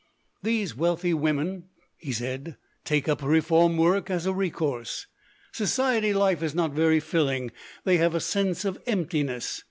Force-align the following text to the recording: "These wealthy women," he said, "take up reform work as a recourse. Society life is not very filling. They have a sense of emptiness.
"These 0.49 0.75
wealthy 0.75 1.13
women," 1.13 1.65
he 1.95 2.11
said, 2.11 2.57
"take 2.83 3.07
up 3.07 3.21
reform 3.21 3.77
work 3.77 4.09
as 4.09 4.25
a 4.25 4.33
recourse. 4.33 5.05
Society 5.51 6.11
life 6.11 6.41
is 6.41 6.55
not 6.55 6.71
very 6.71 6.99
filling. 6.99 7.51
They 7.83 7.97
have 7.97 8.15
a 8.15 8.19
sense 8.19 8.65
of 8.65 8.79
emptiness. 8.87 9.59